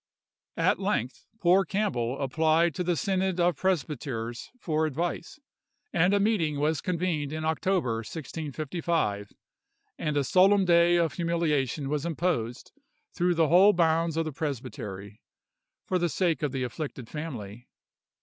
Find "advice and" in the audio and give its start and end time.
4.87-6.11